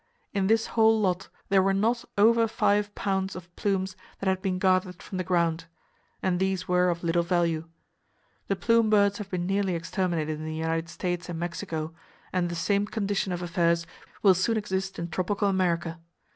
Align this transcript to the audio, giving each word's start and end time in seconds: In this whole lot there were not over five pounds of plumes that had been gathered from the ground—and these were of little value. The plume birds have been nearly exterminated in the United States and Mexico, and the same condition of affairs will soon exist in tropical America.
In 0.33 0.47
this 0.47 0.65
whole 0.73 0.99
lot 0.99 1.29
there 1.49 1.61
were 1.61 1.75
not 1.75 2.03
over 2.17 2.47
five 2.47 2.95
pounds 2.95 3.35
of 3.35 3.55
plumes 3.55 3.95
that 4.19 4.27
had 4.27 4.41
been 4.41 4.57
gathered 4.57 4.99
from 5.03 5.19
the 5.19 5.23
ground—and 5.23 6.39
these 6.39 6.67
were 6.67 6.89
of 6.89 7.03
little 7.03 7.21
value. 7.21 7.69
The 8.47 8.55
plume 8.55 8.89
birds 8.89 9.19
have 9.19 9.29
been 9.29 9.45
nearly 9.45 9.75
exterminated 9.75 10.39
in 10.39 10.45
the 10.45 10.55
United 10.55 10.89
States 10.89 11.29
and 11.29 11.37
Mexico, 11.37 11.93
and 12.33 12.49
the 12.49 12.55
same 12.55 12.87
condition 12.87 13.31
of 13.31 13.43
affairs 13.43 13.85
will 14.23 14.33
soon 14.33 14.57
exist 14.57 14.97
in 14.97 15.07
tropical 15.07 15.47
America. 15.49 15.99